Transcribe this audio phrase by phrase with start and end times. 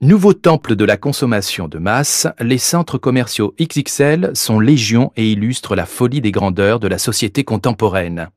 [0.00, 5.74] Nouveau temple de la consommation de masse, les centres commerciaux XXL sont légion et illustrent
[5.74, 8.28] la folie des grandeurs de la société contemporaine.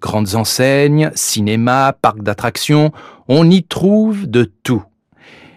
[0.00, 2.90] Grandes enseignes, cinémas, parcs d'attractions,
[3.28, 4.82] on y trouve de tout.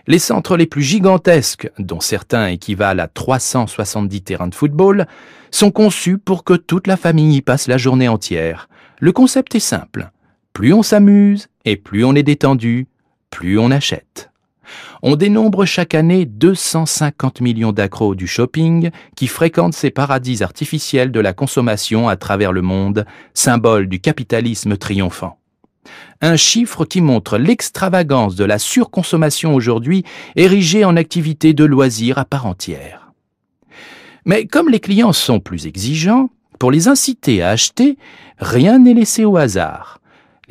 [0.06, 5.08] Les centres les plus gigantesques, dont certains équivalent à 370 terrains de football,
[5.50, 8.70] sont conçus pour que toute la famille y passe la journée entière.
[9.00, 10.12] Le concept est simple.
[10.54, 12.86] Plus on s'amuse et plus on est détendu,
[13.32, 14.31] plus on achète.
[15.04, 21.20] On dénombre chaque année 250 millions d'accros du shopping qui fréquentent ces paradis artificiels de
[21.20, 25.38] la consommation à travers le monde, symbole du capitalisme triomphant.
[26.22, 30.04] Un chiffre qui montre l'extravagance de la surconsommation aujourd'hui
[30.36, 33.12] érigée en activité de loisir à part entière.
[34.26, 37.98] Mais comme les clients sont plus exigeants, pour les inciter à acheter,
[38.38, 40.01] rien n'est laissé au hasard.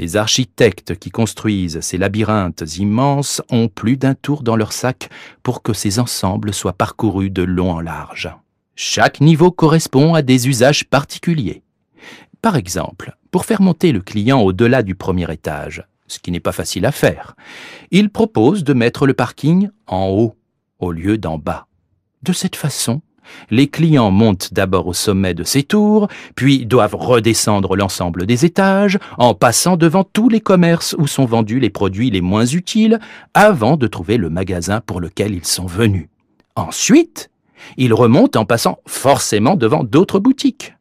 [0.00, 5.10] Les architectes qui construisent ces labyrinthes immenses ont plus d'un tour dans leur sac
[5.42, 8.34] pour que ces ensembles soient parcourus de long en large.
[8.74, 11.62] Chaque niveau correspond à des usages particuliers.
[12.40, 16.52] Par exemple, pour faire monter le client au-delà du premier étage, ce qui n'est pas
[16.52, 17.36] facile à faire,
[17.90, 20.34] il propose de mettre le parking en haut
[20.78, 21.66] au lieu d'en bas.
[22.22, 23.02] De cette façon,
[23.50, 28.98] les clients montent d'abord au sommet de ces tours, puis doivent redescendre l'ensemble des étages,
[29.18, 32.98] en passant devant tous les commerces où sont vendus les produits les moins utiles,
[33.34, 36.08] avant de trouver le magasin pour lequel ils sont venus.
[36.56, 37.30] Ensuite,
[37.76, 40.74] ils remontent en passant forcément devant d'autres boutiques.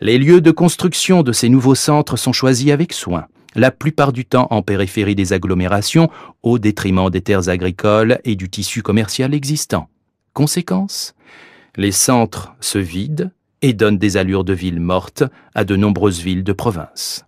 [0.00, 4.24] Les lieux de construction de ces nouveaux centres sont choisis avec soin, la plupart du
[4.24, 6.10] temps en périphérie des agglomérations,
[6.42, 9.88] au détriment des terres agricoles et du tissu commercial existant.
[10.34, 11.14] Conséquence
[11.76, 13.30] Les centres se vident
[13.62, 15.22] et donnent des allures de villes mortes
[15.54, 17.24] à de nombreuses villes de province.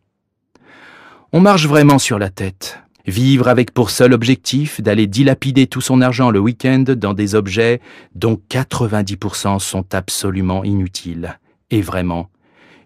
[1.33, 2.81] On marche vraiment sur la tête.
[3.07, 7.81] Vivre avec pour seul objectif d'aller dilapider tout son argent le week-end dans des objets
[8.17, 11.39] dont 90% sont absolument inutiles,
[11.71, 12.29] est vraiment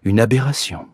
[0.03, 0.85] une aberration.